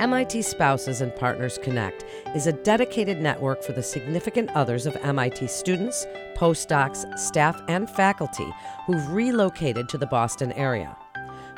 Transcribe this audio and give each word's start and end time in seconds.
MIT 0.00 0.40
Spouses 0.40 1.02
and 1.02 1.14
Partners 1.14 1.58
Connect 1.62 2.06
is 2.34 2.46
a 2.46 2.54
dedicated 2.54 3.20
network 3.20 3.62
for 3.62 3.72
the 3.72 3.82
significant 3.82 4.48
others 4.52 4.86
of 4.86 4.96
MIT 5.02 5.46
students, 5.48 6.06
postdocs, 6.34 7.18
staff, 7.18 7.60
and 7.68 7.88
faculty 7.90 8.50
who've 8.86 9.12
relocated 9.12 9.90
to 9.90 9.98
the 9.98 10.06
Boston 10.06 10.52
area. 10.52 10.96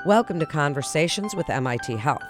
Welcome 0.05 0.41
to 0.41 0.47
Conversations 0.47 1.37
with 1.37 1.49
MIT 1.49 1.95
Health. 1.95 2.25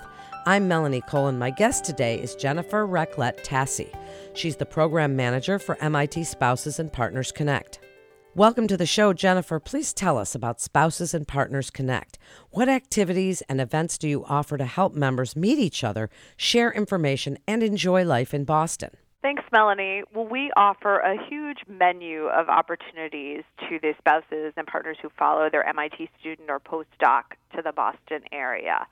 I'm 0.44 0.68
Melanie 0.68 1.00
Cole, 1.00 1.28
and 1.28 1.38
my 1.38 1.48
guest 1.48 1.82
today 1.82 2.20
is 2.20 2.34
Jennifer 2.34 2.86
Recklet 2.86 3.42
Tassi. 3.42 3.88
She's 4.34 4.56
the 4.56 4.66
program 4.66 5.16
manager 5.16 5.58
for 5.58 5.82
MIT 5.82 6.24
Spouses 6.24 6.78
and 6.78 6.92
Partners 6.92 7.32
Connect. 7.32 7.80
Welcome 8.34 8.66
to 8.68 8.78
the 8.78 8.86
show, 8.86 9.12
Jennifer. 9.12 9.60
Please 9.60 9.92
tell 9.92 10.16
us 10.16 10.34
about 10.34 10.58
Spouses 10.58 11.12
and 11.12 11.28
Partners 11.28 11.68
Connect. 11.68 12.18
What 12.50 12.66
activities 12.66 13.42
and 13.42 13.60
events 13.60 13.98
do 13.98 14.08
you 14.08 14.24
offer 14.24 14.56
to 14.56 14.64
help 14.64 14.94
members 14.94 15.36
meet 15.36 15.58
each 15.58 15.84
other, 15.84 16.08
share 16.38 16.72
information, 16.72 17.36
and 17.46 17.62
enjoy 17.62 18.06
life 18.06 18.32
in 18.32 18.44
Boston? 18.44 18.96
Thanks, 19.20 19.42
Melanie. 19.52 20.04
Well, 20.14 20.26
we 20.26 20.50
offer 20.56 21.00
a 21.00 21.22
huge 21.28 21.58
menu 21.68 22.28
of 22.28 22.48
opportunities 22.48 23.42
to 23.68 23.78
the 23.82 23.92
spouses 23.98 24.54
and 24.56 24.66
partners 24.66 24.96
who 25.02 25.10
follow 25.18 25.50
their 25.50 25.68
MIT 25.68 26.08
student 26.18 26.48
or 26.48 26.58
postdoc 26.58 27.24
to 27.54 27.60
the 27.62 27.72
Boston 27.72 28.22
area. 28.32 28.86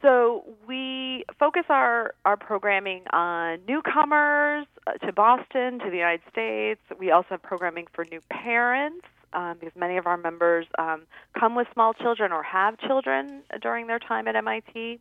So 0.00 0.44
we 0.66 1.24
focus 1.38 1.64
our, 1.68 2.14
our 2.24 2.36
programming 2.36 3.02
on 3.12 3.58
newcomers 3.66 4.66
uh, 4.86 4.92
to 5.04 5.12
Boston, 5.12 5.80
to 5.80 5.90
the 5.90 5.96
United 5.96 6.22
States. 6.30 6.80
We 6.98 7.10
also 7.10 7.28
have 7.30 7.42
programming 7.42 7.86
for 7.92 8.04
new 8.04 8.20
parents 8.30 9.04
um, 9.32 9.56
because 9.58 9.74
many 9.76 9.96
of 9.96 10.06
our 10.06 10.16
members 10.16 10.66
um, 10.78 11.02
come 11.38 11.56
with 11.56 11.66
small 11.72 11.94
children 11.94 12.30
or 12.30 12.42
have 12.44 12.78
children 12.78 13.42
during 13.60 13.88
their 13.88 13.98
time 13.98 14.28
at 14.28 14.36
MIT. 14.36 15.00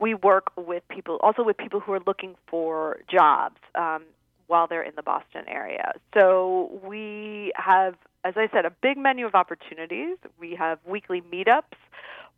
We 0.00 0.14
work 0.14 0.50
with 0.56 0.82
people, 0.88 1.18
also 1.22 1.44
with 1.44 1.56
people 1.56 1.80
who 1.80 1.92
are 1.92 2.00
looking 2.04 2.34
for 2.48 3.00
jobs 3.10 3.58
um, 3.74 4.02
while 4.48 4.66
they're 4.66 4.82
in 4.82 4.94
the 4.96 5.02
Boston 5.02 5.42
area. 5.46 5.92
So 6.14 6.80
we 6.84 7.52
have, 7.54 7.94
as 8.24 8.34
I 8.36 8.48
said, 8.52 8.64
a 8.64 8.70
big 8.70 8.96
menu 8.96 9.26
of 9.26 9.34
opportunities. 9.34 10.16
We 10.38 10.56
have 10.56 10.78
weekly 10.84 11.22
meetups 11.32 11.76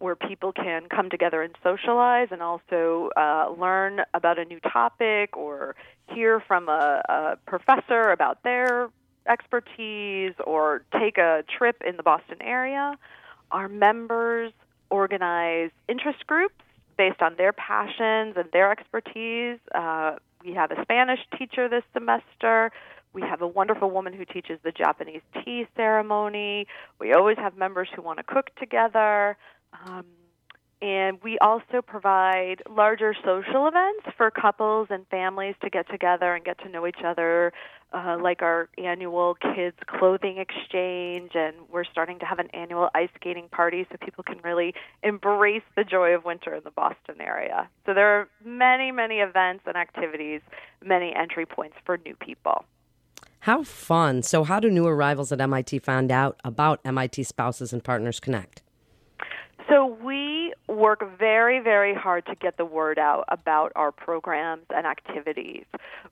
where 0.00 0.16
people 0.16 0.52
can 0.52 0.86
come 0.88 1.10
together 1.10 1.42
and 1.42 1.54
socialize 1.62 2.28
and 2.30 2.42
also 2.42 3.10
uh, 3.16 3.52
learn 3.58 4.00
about 4.14 4.38
a 4.38 4.44
new 4.44 4.58
topic 4.60 5.36
or 5.36 5.76
hear 6.12 6.40
from 6.40 6.68
a, 6.68 7.02
a 7.08 7.36
professor 7.46 8.10
about 8.10 8.42
their 8.42 8.88
expertise 9.28 10.32
or 10.44 10.82
take 10.98 11.18
a 11.18 11.44
trip 11.56 11.82
in 11.86 11.96
the 11.96 12.02
Boston 12.02 12.38
area. 12.40 12.94
Our 13.50 13.68
members 13.68 14.52
organize 14.88 15.70
interest 15.88 16.26
groups 16.26 16.54
based 16.96 17.22
on 17.22 17.34
their 17.36 17.52
passions 17.52 18.34
and 18.36 18.46
their 18.52 18.72
expertise. 18.72 19.58
Uh, 19.74 20.16
we 20.44 20.54
have 20.54 20.70
a 20.70 20.82
Spanish 20.82 21.20
teacher 21.38 21.68
this 21.68 21.84
semester. 21.92 22.72
We 23.12 23.22
have 23.22 23.42
a 23.42 23.46
wonderful 23.46 23.90
woman 23.90 24.12
who 24.12 24.24
teaches 24.24 24.58
the 24.62 24.72
Japanese 24.72 25.22
tea 25.34 25.66
ceremony. 25.76 26.66
We 26.98 27.12
always 27.12 27.38
have 27.38 27.56
members 27.56 27.88
who 27.94 28.02
want 28.02 28.18
to 28.18 28.22
cook 28.22 28.54
together. 28.56 29.36
Um, 29.72 30.04
and 30.82 31.18
we 31.22 31.38
also 31.38 31.82
provide 31.86 32.62
larger 32.68 33.14
social 33.22 33.68
events 33.68 34.16
for 34.16 34.30
couples 34.30 34.88
and 34.88 35.06
families 35.08 35.54
to 35.62 35.68
get 35.68 35.86
together 35.90 36.34
and 36.34 36.42
get 36.42 36.58
to 36.60 36.70
know 36.70 36.86
each 36.86 37.02
other, 37.04 37.52
uh, 37.92 38.16
like 38.18 38.41
our 38.41 38.70
annual 38.82 39.36
kids 39.54 39.76
clothing 39.86 40.38
exchange. 40.38 41.32
And 41.34 41.54
we're 41.70 41.84
starting 41.84 42.18
to 42.20 42.24
have 42.24 42.38
an 42.38 42.48
annual 42.54 42.88
ice 42.94 43.10
skating 43.16 43.48
party 43.50 43.86
so 43.91 43.98
people 44.02 44.24
can 44.24 44.38
really 44.42 44.72
embrace 45.02 45.62
the 45.76 45.84
joy 45.84 46.14
of 46.14 46.24
winter 46.24 46.54
in 46.54 46.64
the 46.64 46.70
Boston 46.70 47.20
area. 47.20 47.68
So 47.84 47.92
there 47.92 48.18
are 48.18 48.28
many, 48.42 48.91
many 48.91 49.16
events 49.16 49.64
and 49.66 49.76
activities, 49.76 50.41
many 50.82 51.14
entry 51.14 51.44
points 51.44 51.76
for 51.84 51.98
new 51.98 52.16
people. 52.16 52.64
How 53.41 53.64
fun. 53.64 54.22
So, 54.22 54.44
how 54.44 54.60
do 54.60 54.70
new 54.70 54.87
arrivals 54.87 55.32
at 55.32 55.41
MIT 55.41 55.78
find 55.78 56.12
out 56.12 56.38
about 56.44 56.81
MIT 56.84 57.22
Spouses 57.22 57.72
and 57.72 57.82
Partners 57.82 58.20
Connect? 58.20 58.62
So 59.70 59.86
we 59.86 60.53
work 60.66 61.16
very, 61.16 61.60
very 61.60 61.94
hard 61.94 62.26
to 62.26 62.34
get 62.34 62.56
the 62.56 62.64
word 62.64 62.98
out 62.98 63.25
about 63.28 63.70
our 63.76 63.92
programs 63.92 64.64
and 64.75 64.84
activities. 64.84 65.64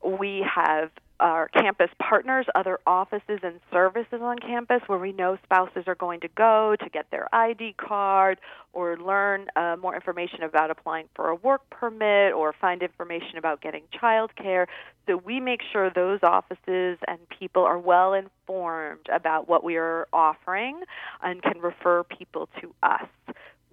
We 0.05 0.47
have 0.55 0.91
our 1.19 1.49
campus 1.49 1.91
partners, 1.99 2.47
other 2.55 2.79
offices 2.87 3.41
and 3.43 3.59
services 3.73 4.21
on 4.23 4.39
campus 4.39 4.81
where 4.87 5.01
we 5.01 5.11
know 5.11 5.37
spouses 5.43 5.85
are 5.89 5.97
going 5.97 6.21
to 6.21 6.29
go 6.29 6.77
to 6.79 6.89
get 6.89 7.11
their 7.11 7.29
ID 7.35 7.75
card 7.77 8.39
or 8.79 8.97
learn 8.97 9.47
uh, 9.57 9.75
more 9.83 9.93
information 9.93 10.45
about 10.45 10.71
applying 10.71 11.09
for 11.17 11.31
a 11.31 11.35
work 11.35 11.69
permit 11.69 12.33
or 12.33 12.55
find 12.61 12.81
information 12.81 13.37
about 13.37 13.61
getting 13.61 13.83
child 13.91 14.31
care. 14.37 14.69
So 15.09 15.17
we 15.17 15.41
make 15.41 15.63
sure 15.73 15.91
those 15.91 16.21
offices 16.23 16.97
and 17.09 17.19
people 17.41 17.65
are 17.65 17.79
well 17.79 18.15
informed 18.15 19.09
about 19.13 19.49
what 19.49 19.65
we 19.65 19.79
are 19.79 20.07
offering 20.13 20.81
and 21.25 21.43
can 21.43 21.59
refer 21.61 22.05
people 22.05 22.49
to 22.61 22.73
us 22.85 23.09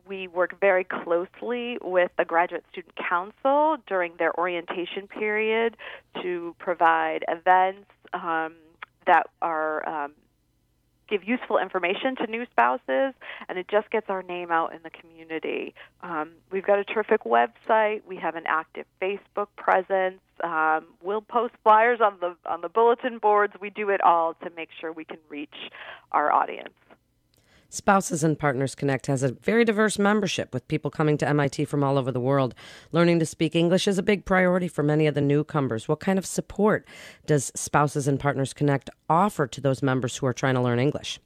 we 0.08 0.28
work 0.28 0.60
very 0.60 0.84
closely 0.84 1.80
with 1.82 2.12
the 2.16 2.26
Graduate 2.26 2.64
Student 2.72 2.94
Council 3.10 3.78
during 3.88 4.14
their 4.20 4.38
orientation 4.38 5.08
period 5.08 5.76
to 6.22 6.56
provide 6.60 7.26
events 7.28 7.90
um, 8.14 8.54
that 9.08 9.24
are 9.42 9.88
um, 9.90 10.14
give 11.10 11.24
useful 11.24 11.58
information 11.58 12.16
to 12.18 12.28
new 12.28 12.46
spouses, 12.52 13.14
and 13.48 13.58
it 13.58 13.68
just 13.68 13.90
gets 13.92 14.10
our 14.10 14.24
name 14.24 14.52
out 14.52 14.74
in 14.74 14.80
the 14.84 14.90
community. 14.90 15.74
Um, 16.02 16.32
we've 16.52 16.66
got 16.66 16.80
a 16.80 16.84
terrific 16.84 17.24
website. 17.24 18.02
We 18.08 18.18
have 18.18 18.36
an 18.36 18.44
active 18.48 18.86
Facebook 19.02 19.48
presence. 19.56 20.20
Um, 20.44 20.86
we'll 21.02 21.22
post 21.22 21.54
flyers 21.64 22.00
on 22.02 22.18
the 22.20 22.36
on 22.46 22.62
the 22.62 22.70
bulletin 22.70 23.20
boards. 23.20 23.54
We 23.60 23.70
do 23.70 23.90
it 23.90 24.02
all 24.02 24.34
to 24.44 24.50
make 24.56 24.70
sure 24.80 24.92
we 24.92 25.06
can 25.06 25.20
reach 25.30 25.56
our 26.12 26.32
audience. 26.32 26.74
Spouses 27.70 28.24
and 28.24 28.38
Partners 28.38 28.76
Connect 28.76 29.08
has 29.08 29.24
a 29.24 29.34
very 29.34 29.66
diverse 29.66 29.98
membership 30.00 30.54
with 30.54 30.68
people 30.68 30.92
coming 30.92 31.18
to 31.18 31.28
MIT 31.28 31.66
from 31.66 31.84
all 31.84 31.98
over 31.98 32.12
the 32.12 32.20
world. 32.20 32.56
Learning 32.92 33.20
to 33.20 33.26
speak 33.26 33.56
English 33.56 33.88
is 33.88 33.98
a 33.98 34.04
big 34.04 34.26
priority 34.26 34.68
for 34.68 34.84
many 34.84 35.08
of 35.08 35.16
the 35.16 35.22
newcomers. 35.22 35.88
What 35.88 36.00
kind 36.00 36.20
of 36.20 36.26
support 36.26 36.88
does 37.26 37.52
Spouses 37.56 38.08
and 38.08 38.20
Partners 38.20 38.54
Connect 38.54 38.90
offer 39.10 39.48
to 39.48 39.62
those 39.62 39.82
members 39.82 40.18
who 40.18 40.26
are 40.26 40.34
trying 40.34 40.56
to 40.56 40.62
learn 40.62 40.80
English? 40.80 41.20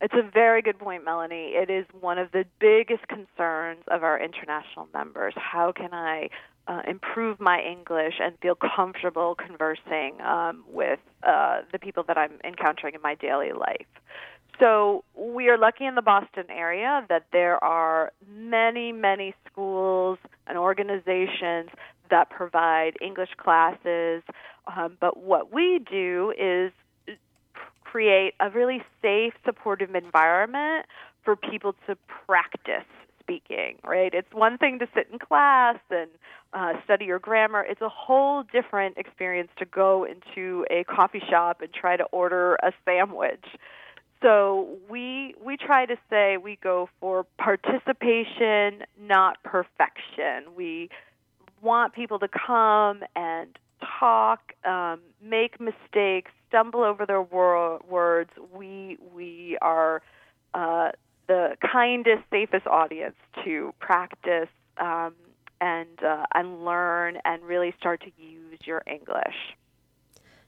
It's 0.00 0.14
a 0.14 0.22
very 0.22 0.60
good 0.60 0.78
point, 0.78 1.04
Melanie. 1.04 1.52
It 1.54 1.70
is 1.70 1.86
one 2.00 2.18
of 2.18 2.30
the 2.32 2.44
biggest 2.58 3.08
concerns 3.08 3.82
of 3.88 4.02
our 4.02 4.22
international 4.22 4.88
members. 4.92 5.34
How 5.36 5.72
can 5.72 5.94
I 5.94 6.28
uh, 6.68 6.82
improve 6.86 7.40
my 7.40 7.60
English 7.60 8.14
and 8.20 8.36
feel 8.40 8.56
comfortable 8.56 9.34
conversing 9.34 10.20
um, 10.20 10.64
with 10.68 10.98
uh, 11.22 11.62
the 11.72 11.78
people 11.78 12.02
that 12.08 12.18
I'm 12.18 12.38
encountering 12.44 12.94
in 12.94 13.00
my 13.00 13.14
daily 13.14 13.52
life? 13.52 13.86
So 14.58 15.04
we 15.34 15.48
are 15.48 15.58
lucky 15.58 15.84
in 15.84 15.94
the 15.94 16.02
Boston 16.02 16.44
area 16.50 17.04
that 17.08 17.26
there 17.32 17.62
are 17.62 18.12
many, 18.28 18.92
many 18.92 19.34
schools 19.50 20.18
and 20.46 20.56
organizations 20.56 21.70
that 22.10 22.30
provide 22.30 22.96
English 23.00 23.30
classes. 23.36 24.22
Um, 24.66 24.96
but 25.00 25.16
what 25.16 25.52
we 25.52 25.80
do 25.90 26.32
is 26.38 26.72
create 27.84 28.34
a 28.40 28.50
really 28.50 28.82
safe, 29.02 29.32
supportive 29.44 29.94
environment 29.94 30.86
for 31.24 31.36
people 31.36 31.74
to 31.86 31.96
practice 32.26 32.84
speaking, 33.20 33.76
right? 33.84 34.12
It's 34.14 34.32
one 34.32 34.58
thing 34.58 34.78
to 34.78 34.86
sit 34.94 35.08
in 35.10 35.18
class 35.18 35.78
and 35.90 36.10
uh, 36.52 36.74
study 36.84 37.06
your 37.06 37.18
grammar. 37.18 37.62
It's 37.62 37.80
a 37.80 37.88
whole 37.88 38.44
different 38.44 38.96
experience 38.98 39.50
to 39.58 39.64
go 39.64 40.04
into 40.04 40.64
a 40.70 40.84
coffee 40.84 41.22
shop 41.28 41.60
and 41.60 41.72
try 41.72 41.96
to 41.96 42.04
order 42.04 42.54
a 42.56 42.72
sandwich. 42.84 43.44
So 44.22 44.78
we 44.88 45.34
we 45.44 45.56
try 45.56 45.86
to 45.86 45.96
say 46.08 46.36
we 46.36 46.56
go 46.62 46.88
for 47.00 47.26
participation, 47.38 48.84
not 49.00 49.42
perfection. 49.42 50.54
We 50.56 50.88
want 51.60 51.92
people 51.92 52.18
to 52.20 52.28
come 52.28 53.02
and 53.14 53.58
talk, 54.00 54.52
um, 54.64 55.00
make 55.22 55.60
mistakes, 55.60 56.30
stumble 56.48 56.82
over 56.82 57.04
their 57.06 57.22
wor- 57.22 57.80
words. 57.88 58.30
We 58.54 58.98
we 59.14 59.58
are 59.60 60.02
uh, 60.54 60.92
the 61.28 61.56
kindest, 61.60 62.22
safest 62.30 62.66
audience 62.66 63.16
to 63.44 63.74
practice 63.78 64.48
um, 64.78 65.14
and 65.60 66.02
uh, 66.02 66.24
and 66.34 66.64
learn 66.64 67.18
and 67.24 67.42
really 67.42 67.74
start 67.78 68.02
to 68.02 68.10
use 68.22 68.58
your 68.64 68.82
English. 68.86 69.56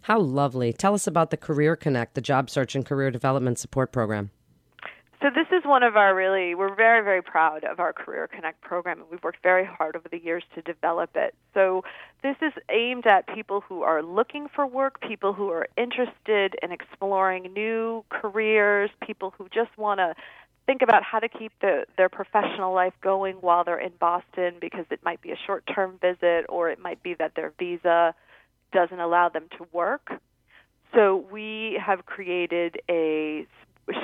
How 0.03 0.19
lovely. 0.19 0.73
Tell 0.73 0.95
us 0.95 1.07
about 1.07 1.31
the 1.31 1.37
Career 1.37 1.77
Connect, 1.77 2.15
the 2.15 2.21
job 2.21 2.49
search 2.51 2.75
and 2.75 2.85
career 2.85 3.11
development 3.11 3.59
support 3.59 3.93
program. 3.93 4.31
So 5.21 5.31
this 5.35 5.49
is 5.51 5.65
one 5.65 5.83
of 5.83 5.97
our 5.97 6.15
really 6.15 6.55
we're 6.55 6.77
very 6.77 7.03
very 7.03 7.23
proud 7.23 7.65
of 7.65 7.81
our 7.81 7.93
Career 7.93 8.29
Connect 8.29 8.61
program 8.61 9.01
and 9.01 9.11
we've 9.11 9.23
worked 9.23 9.43
very 9.43 9.65
hard 9.65 9.97
over 9.97 10.09
the 10.09 10.19
years 10.19 10.45
to 10.55 10.63
develop 10.63 11.11
it. 11.17 11.35
So 11.55 11.83
this 12.23 12.37
is 12.41 12.53
aimed 12.71 13.05
at 13.07 13.27
people 13.27 13.61
who 13.61 13.83
are 13.83 14.01
looking 14.01 14.47
for 14.55 14.65
work, 14.65 15.01
people 15.01 15.33
who 15.33 15.51
are 15.51 15.67
interested 15.77 16.55
in 16.63 16.71
exploring 16.71 17.53
new 17.53 18.05
careers, 18.11 18.91
people 19.05 19.35
who 19.37 19.49
just 19.53 19.77
want 19.77 19.99
to 19.99 20.15
think 20.67 20.83
about 20.83 21.03
how 21.03 21.19
to 21.19 21.29
keep 21.29 21.51
the, 21.61 21.87
their 21.97 22.09
professional 22.09 22.73
life 22.73 22.93
going 23.01 23.37
while 23.37 23.65
they're 23.65 23.81
in 23.81 23.93
Boston 23.99 24.55
because 24.61 24.85
it 24.91 25.01
might 25.03 25.21
be 25.21 25.33
a 25.33 25.39
short 25.47 25.65
term 25.67 25.99
visit 26.01 26.45
or 26.49 26.71
it 26.71 26.79
might 26.79 27.03
be 27.03 27.15
that 27.15 27.35
their 27.35 27.53
visa 27.59 28.15
doesn't 28.73 29.01
allow 29.01 29.29
them 29.29 29.45
to 29.59 29.67
work. 29.73 30.13
So 30.95 31.25
we 31.31 31.81
have 31.85 32.07
created 32.07 32.81
a, 32.89 33.47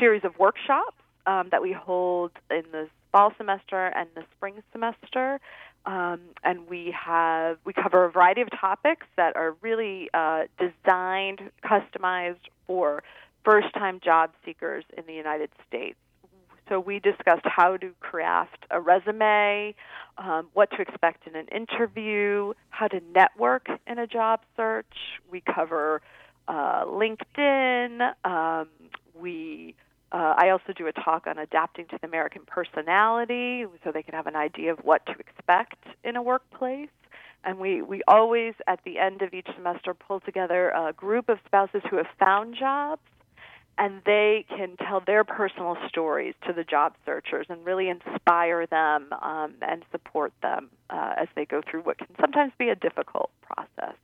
series 0.00 0.24
of 0.24 0.38
workshops 0.38 0.96
um, 1.26 1.48
that 1.50 1.60
we 1.60 1.70
hold 1.70 2.30
in 2.50 2.64
the 2.72 2.88
fall 3.12 3.32
semester 3.36 3.86
and 3.88 4.08
the 4.14 4.24
spring 4.34 4.62
semester. 4.72 5.38
Um, 5.84 6.20
and 6.42 6.66
we 6.68 6.94
have 6.98 7.58
we 7.66 7.74
cover 7.74 8.06
a 8.06 8.10
variety 8.10 8.40
of 8.40 8.48
topics 8.58 9.06
that 9.16 9.36
are 9.36 9.54
really 9.60 10.08
uh, 10.14 10.44
designed, 10.58 11.50
customized 11.62 12.48
for 12.66 13.02
first-time 13.44 14.00
job 14.02 14.30
seekers 14.42 14.84
in 14.96 15.04
the 15.06 15.12
United 15.12 15.50
States. 15.68 15.98
So 16.68 16.80
we 16.80 16.98
discussed 16.98 17.44
how 17.44 17.76
to 17.76 17.90
craft 18.00 18.64
a 18.70 18.80
resume, 18.80 19.74
um, 20.16 20.48
what 20.54 20.70
to 20.72 20.80
expect 20.80 21.26
in 21.26 21.36
an 21.36 21.46
interview, 21.48 22.54
how 22.70 22.88
to 22.88 23.00
network 23.14 23.68
in 23.86 23.98
a 23.98 24.06
job 24.06 24.40
search. 24.56 24.86
We 25.30 25.42
cover 25.42 26.00
uh, 26.48 26.84
LinkedIn. 26.84 28.14
Um, 28.24 28.68
we 29.14 29.74
uh, 30.12 30.34
I 30.38 30.50
also 30.50 30.72
do 30.76 30.86
a 30.86 30.92
talk 30.92 31.26
on 31.26 31.38
adapting 31.38 31.86
to 31.86 31.98
the 32.00 32.06
American 32.06 32.42
personality, 32.46 33.64
so 33.82 33.90
they 33.90 34.02
can 34.04 34.14
have 34.14 34.28
an 34.28 34.36
idea 34.36 34.72
of 34.72 34.78
what 34.84 35.04
to 35.06 35.12
expect 35.18 35.84
in 36.04 36.14
a 36.14 36.22
workplace. 36.22 36.88
And 37.42 37.58
we, 37.58 37.82
we 37.82 38.00
always, 38.06 38.54
at 38.68 38.78
the 38.84 38.98
end 39.00 39.22
of 39.22 39.34
each 39.34 39.48
semester, 39.56 39.92
pull 39.92 40.20
together 40.20 40.70
a 40.70 40.92
group 40.92 41.28
of 41.28 41.38
spouses 41.44 41.82
who 41.90 41.96
have 41.96 42.06
found 42.18 42.54
jobs 42.56 43.02
and 43.78 44.02
they 44.06 44.46
can 44.48 44.76
tell 44.76 45.00
their 45.04 45.24
personal 45.24 45.76
stories 45.88 46.34
to 46.46 46.52
the 46.52 46.64
job 46.64 46.94
searchers 47.04 47.46
and 47.48 47.64
really 47.64 47.88
inspire 47.88 48.66
them 48.66 49.08
um, 49.20 49.54
and 49.62 49.84
support 49.90 50.32
them 50.42 50.70
uh, 50.90 51.14
as 51.16 51.28
they 51.34 51.44
go 51.44 51.60
through 51.68 51.80
what 51.82 51.98
can 51.98 52.08
sometimes 52.20 52.52
be 52.58 52.68
a 52.68 52.76
difficult 52.76 53.30
process. 53.42 53.96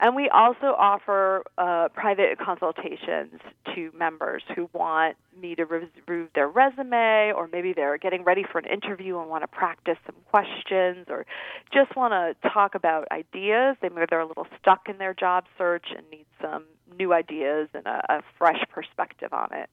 And 0.00 0.16
we 0.16 0.28
also 0.28 0.74
offer 0.76 1.44
uh, 1.56 1.88
private 1.94 2.38
consultations 2.38 3.40
to 3.74 3.92
members 3.96 4.42
who 4.54 4.68
want 4.72 5.16
me 5.40 5.54
to 5.54 5.64
review 5.64 6.28
their 6.34 6.48
resume, 6.48 7.32
or 7.34 7.48
maybe 7.50 7.72
they're 7.72 7.96
getting 7.96 8.24
ready 8.24 8.44
for 8.50 8.58
an 8.58 8.64
interview 8.66 9.18
and 9.20 9.30
want 9.30 9.44
to 9.44 9.48
practice 9.48 9.96
some 10.04 10.16
questions, 10.30 11.06
or 11.08 11.24
just 11.72 11.96
want 11.96 12.12
to 12.12 12.50
talk 12.50 12.74
about 12.74 13.06
ideas. 13.12 13.76
They 13.80 13.88
maybe 13.88 14.06
they're 14.10 14.20
a 14.20 14.26
little 14.26 14.48
stuck 14.60 14.88
in 14.88 14.98
their 14.98 15.14
job 15.14 15.44
search 15.56 15.86
and 15.96 16.04
need 16.10 16.26
some 16.42 16.64
new 16.98 17.12
ideas 17.12 17.68
and 17.74 17.86
a, 17.86 18.02
a 18.08 18.22
fresh 18.38 18.62
perspective 18.70 19.32
on 19.32 19.48
it. 19.52 19.68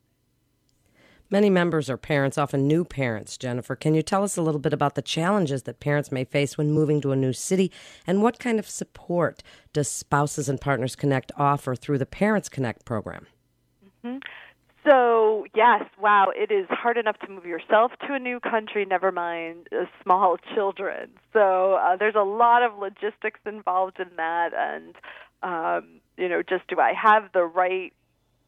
Many 1.31 1.49
members 1.49 1.89
are 1.89 1.95
parents, 1.95 2.37
often 2.37 2.67
new 2.67 2.83
parents. 2.83 3.37
Jennifer, 3.37 3.77
can 3.77 3.93
you 3.93 4.01
tell 4.01 4.21
us 4.21 4.35
a 4.35 4.41
little 4.41 4.59
bit 4.59 4.73
about 4.73 4.95
the 4.95 5.01
challenges 5.01 5.63
that 5.63 5.79
parents 5.79 6.11
may 6.11 6.25
face 6.25 6.57
when 6.57 6.73
moving 6.73 6.99
to 6.99 7.13
a 7.13 7.15
new 7.15 7.31
city 7.31 7.71
and 8.05 8.21
what 8.21 8.37
kind 8.37 8.59
of 8.59 8.67
support 8.67 9.41
does 9.71 9.87
Spouses 9.87 10.49
and 10.49 10.59
Partners 10.59 10.93
Connect 10.93 11.31
offer 11.37 11.73
through 11.73 11.99
the 11.99 12.05
Parents 12.05 12.49
Connect 12.49 12.83
program? 12.83 13.27
Mm-hmm. 14.03 14.17
So, 14.85 15.45
yes, 15.55 15.83
wow, 16.01 16.33
it 16.35 16.51
is 16.51 16.65
hard 16.69 16.97
enough 16.97 17.17
to 17.19 17.29
move 17.29 17.45
yourself 17.45 17.93
to 18.07 18.13
a 18.13 18.19
new 18.19 18.41
country, 18.41 18.83
never 18.83 19.13
mind 19.13 19.69
uh, 19.71 19.85
small 20.03 20.35
children. 20.53 21.11
So, 21.31 21.75
uh, 21.75 21.95
there's 21.95 22.15
a 22.15 22.25
lot 22.25 22.61
of 22.61 22.77
logistics 22.77 23.39
involved 23.45 24.01
in 24.01 24.09
that. 24.17 24.49
And, 24.53 24.95
um, 25.43 26.00
you 26.21 26.29
know, 26.29 26.43
just 26.43 26.67
do 26.67 26.79
I 26.79 26.93
have 26.93 27.31
the 27.33 27.43
right 27.43 27.91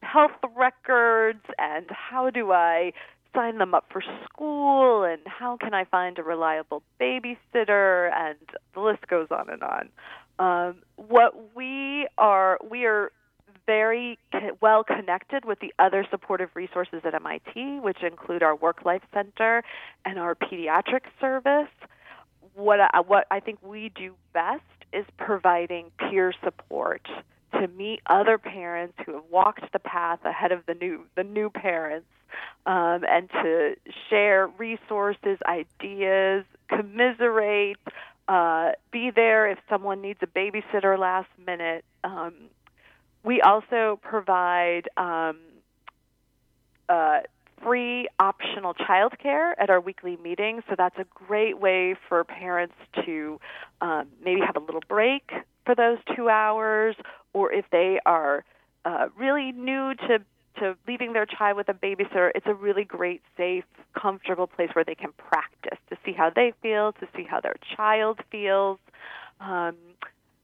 health 0.00 0.30
records 0.56 1.42
and 1.58 1.86
how 1.90 2.30
do 2.30 2.52
I 2.52 2.92
sign 3.34 3.58
them 3.58 3.74
up 3.74 3.86
for 3.90 4.00
school 4.24 5.02
and 5.02 5.20
how 5.26 5.56
can 5.56 5.74
I 5.74 5.84
find 5.84 6.16
a 6.20 6.22
reliable 6.22 6.84
babysitter 7.00 8.12
and 8.12 8.38
the 8.74 8.80
list 8.80 9.08
goes 9.08 9.26
on 9.32 9.50
and 9.50 9.62
on. 9.62 9.88
Um, 10.38 10.76
what 10.96 11.56
we 11.56 12.06
are 12.16 12.58
we 12.68 12.86
are 12.86 13.10
very 13.66 14.18
well 14.60 14.84
connected 14.84 15.44
with 15.44 15.58
the 15.58 15.72
other 15.78 16.06
supportive 16.10 16.50
resources 16.54 17.00
at 17.04 17.14
MIT, 17.14 17.80
which 17.80 18.02
include 18.02 18.42
our 18.44 18.54
Work 18.54 18.84
Life 18.84 19.02
Center 19.12 19.64
and 20.04 20.18
our 20.18 20.36
pediatric 20.36 21.02
service. 21.20 21.70
What 22.54 22.78
I, 22.80 23.00
what 23.00 23.26
I 23.32 23.40
think 23.40 23.58
we 23.62 23.90
do 23.96 24.14
best 24.32 24.62
is 24.92 25.04
providing 25.18 25.90
peer 25.98 26.32
support 26.44 27.02
to 27.60 27.68
meet 27.68 28.00
other 28.06 28.38
parents 28.38 28.94
who 29.04 29.14
have 29.14 29.24
walked 29.30 29.72
the 29.72 29.78
path 29.78 30.20
ahead 30.24 30.52
of 30.52 30.66
the 30.66 30.74
new 30.74 31.06
the 31.16 31.24
new 31.24 31.50
parents 31.50 32.06
um, 32.66 33.04
and 33.08 33.30
to 33.30 33.76
share 34.08 34.48
resources, 34.58 35.38
ideas, 35.46 36.44
commiserate, 36.68 37.78
uh, 38.28 38.72
be 38.90 39.10
there 39.10 39.50
if 39.50 39.58
someone 39.68 40.00
needs 40.00 40.18
a 40.22 40.26
babysitter 40.26 40.98
last 40.98 41.28
minute. 41.46 41.84
Um, 42.02 42.34
we 43.22 43.40
also 43.40 43.98
provide 44.02 44.88
um, 44.96 45.38
uh, 46.88 47.20
free 47.62 48.08
optional 48.18 48.74
childcare 48.74 49.52
at 49.58 49.70
our 49.70 49.80
weekly 49.80 50.16
meetings, 50.22 50.62
so 50.68 50.74
that's 50.76 50.98
a 50.98 51.06
great 51.14 51.58
way 51.58 51.94
for 52.08 52.24
parents 52.24 52.74
to 53.04 53.38
um, 53.80 54.08
maybe 54.22 54.40
have 54.40 54.56
a 54.56 54.60
little 54.60 54.82
break 54.88 55.30
for 55.64 55.74
those 55.74 55.98
two 56.14 56.28
hours, 56.28 56.94
or 57.34 57.52
if 57.52 57.66
they 57.70 57.98
are 58.06 58.44
uh, 58.86 59.08
really 59.18 59.52
new 59.52 59.94
to 60.08 60.20
to 60.58 60.76
leaving 60.86 61.12
their 61.12 61.26
child 61.26 61.56
with 61.56 61.68
a 61.68 61.74
babysitter, 61.74 62.30
it's 62.32 62.46
a 62.46 62.54
really 62.54 62.84
great, 62.84 63.22
safe, 63.36 63.64
comfortable 64.00 64.46
place 64.46 64.70
where 64.72 64.84
they 64.84 64.94
can 64.94 65.10
practice 65.16 65.78
to 65.90 65.96
see 66.04 66.12
how 66.12 66.30
they 66.30 66.52
feel, 66.62 66.92
to 66.92 67.08
see 67.16 67.24
how 67.24 67.40
their 67.40 67.56
child 67.76 68.20
feels. 68.30 68.78
Um, 69.40 69.74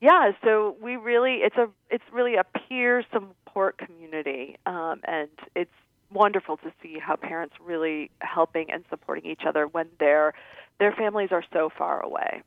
yeah, 0.00 0.32
so 0.42 0.76
we 0.82 0.96
really 0.96 1.36
it's 1.42 1.56
a 1.56 1.68
it's 1.90 2.04
really 2.12 2.34
a 2.34 2.44
peer 2.44 3.04
support 3.12 3.78
community, 3.78 4.56
um, 4.66 5.00
and 5.04 5.28
it's 5.54 5.70
wonderful 6.12 6.56
to 6.58 6.72
see 6.82 6.98
how 6.98 7.16
parents 7.16 7.54
really 7.64 8.10
helping 8.20 8.70
and 8.70 8.84
supporting 8.90 9.30
each 9.30 9.42
other 9.46 9.66
when 9.66 9.86
their 9.98 10.34
their 10.78 10.92
families 10.92 11.28
are 11.30 11.44
so 11.52 11.70
far 11.76 12.00
away. 12.00 12.42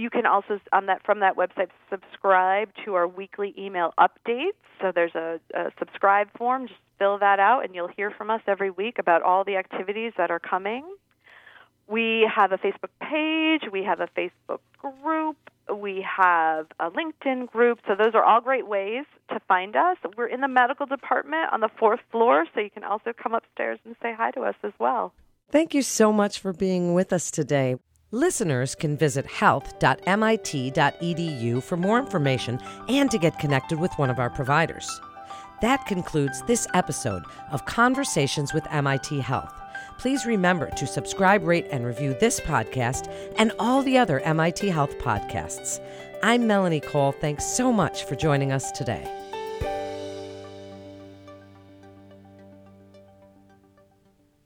You 0.00 0.08
can 0.08 0.24
also 0.24 0.58
on 0.72 0.86
that 0.86 1.04
from 1.04 1.20
that 1.20 1.36
website 1.36 1.68
subscribe 1.90 2.70
to 2.86 2.94
our 2.94 3.06
weekly 3.06 3.54
email 3.58 3.92
updates. 4.00 4.56
So 4.80 4.92
there's 4.94 5.14
a, 5.14 5.38
a 5.54 5.72
subscribe 5.78 6.28
form. 6.38 6.68
Just 6.68 6.80
fill 6.98 7.18
that 7.18 7.38
out, 7.38 7.66
and 7.66 7.74
you'll 7.74 7.92
hear 7.94 8.10
from 8.10 8.30
us 8.30 8.40
every 8.46 8.70
week 8.70 8.98
about 8.98 9.20
all 9.20 9.44
the 9.44 9.56
activities 9.56 10.14
that 10.16 10.30
are 10.30 10.38
coming. 10.38 10.84
We 11.86 12.26
have 12.34 12.52
a 12.52 12.56
Facebook 12.56 12.88
page, 13.02 13.70
we 13.70 13.84
have 13.84 14.00
a 14.00 14.08
Facebook 14.16 14.60
group, 14.78 15.36
we 15.74 16.02
have 16.16 16.68
a 16.78 16.88
LinkedIn 16.90 17.50
group. 17.50 17.80
So, 17.86 17.94
those 17.94 18.14
are 18.14 18.24
all 18.24 18.40
great 18.40 18.66
ways 18.66 19.04
to 19.28 19.38
find 19.48 19.76
us. 19.76 19.98
We're 20.16 20.28
in 20.28 20.40
the 20.40 20.48
medical 20.48 20.86
department 20.86 21.52
on 21.52 21.60
the 21.60 21.68
fourth 21.78 22.00
floor, 22.10 22.46
so 22.54 22.60
you 22.60 22.70
can 22.70 22.84
also 22.84 23.12
come 23.12 23.34
upstairs 23.34 23.78
and 23.84 23.96
say 24.00 24.14
hi 24.16 24.30
to 24.30 24.42
us 24.44 24.54
as 24.62 24.72
well. 24.78 25.12
Thank 25.50 25.74
you 25.74 25.82
so 25.82 26.10
much 26.10 26.38
for 26.38 26.54
being 26.54 26.94
with 26.94 27.12
us 27.12 27.30
today. 27.30 27.76
Listeners 28.12 28.74
can 28.74 28.96
visit 28.96 29.24
health.mit.edu 29.24 30.02
for 31.62 31.76
more 31.76 32.00
information 32.00 32.58
and 32.88 33.08
to 33.08 33.18
get 33.18 33.38
connected 33.38 33.78
with 33.78 33.92
one 33.98 34.10
of 34.10 34.18
our 34.18 34.30
providers. 34.30 35.00
That 35.62 35.86
concludes 35.86 36.42
this 36.42 36.66
episode 36.74 37.22
of 37.52 37.66
Conversations 37.66 38.52
with 38.52 38.66
MIT 38.72 39.20
Health. 39.20 39.54
Please 39.98 40.26
remember 40.26 40.70
to 40.70 40.86
subscribe, 40.88 41.44
rate, 41.44 41.68
and 41.70 41.86
review 41.86 42.16
this 42.18 42.40
podcast 42.40 43.12
and 43.36 43.52
all 43.60 43.82
the 43.82 43.98
other 43.98 44.18
MIT 44.20 44.68
Health 44.70 44.98
podcasts. 44.98 45.78
I'm 46.22 46.48
Melanie 46.48 46.80
Cole. 46.80 47.12
Thanks 47.12 47.44
so 47.44 47.72
much 47.72 48.04
for 48.04 48.16
joining 48.16 48.50
us 48.50 48.72
today. 48.72 49.19